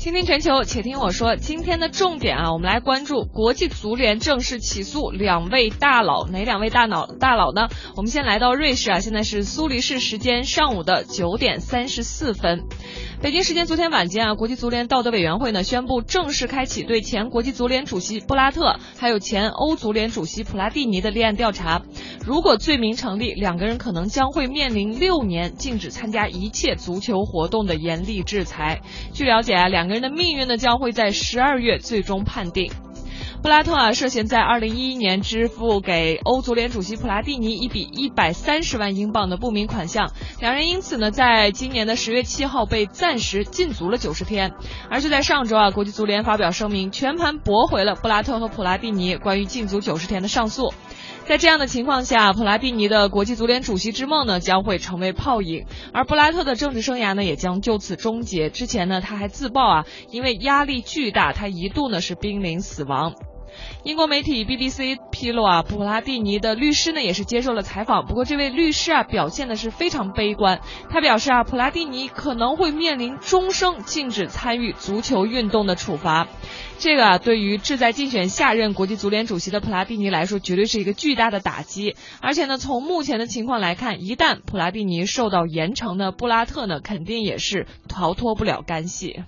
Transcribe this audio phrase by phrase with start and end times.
[0.00, 1.36] 倾听全球，且听我说。
[1.36, 7.68] 今天的重点啊，我们来关注国际足联正式起诉两位大佬，哪两位大佬大佬呢？
[7.96, 12.64] 我们先来到瑞士啊，现在是苏黎世时间上午的九点三十四分。
[13.22, 21.82] 北京时间昨天晚间啊，国际足联道德委员会呢宣布正式开启对前国际足联主席布拉特还有前欧足联主席普拉蒂尼的立案调查。
[22.24, 28.80] 如果罪名成立，两个人可能将会面临六年禁止参加一切足球活动的严厉制裁。
[29.12, 32.72] 据了解啊，两个人的命运呢将会在十二月最终判定。
[33.42, 44.52] 布拉特啊涉嫌在二零一一年支付给欧足联主席普拉蒂尼一笔一百三十万英镑的不明款项，两人因此呢在今年的十月七号被暂时禁足了九十天。
[44.90, 50.74] 而就在上周啊，国际足联发表声明，全盘驳回了布拉特和普拉蒂尼关于禁足九十天的上诉。
[51.24, 58.50] 在这样的情况下，普拉蒂尼的国际足联主席之梦呢将会成为泡影，而布拉特的政治生涯呢也将就此终结。
[58.50, 63.14] 之前呢他还自曝啊，因为压力巨大，他一度呢是濒临死亡。
[63.84, 76.28] 英国媒体 BBC 披露啊，普拉蒂尼的律师呢也是接受了采访，不过这位律师啊表现的是非常悲观，他表示啊，普拉蒂尼可能会面临终生禁止参与足球运动的处罚。
[76.78, 81.94] 这个啊，对于志在竞选下任国际足联主席的普拉蒂尼来说，绝对是一个巨大的打击。
[82.22, 89.24] 而且呢，从目前的情况来看，一旦普拉蒂尼受到严惩呢，布拉特呢肯定也是逃脱不了干系。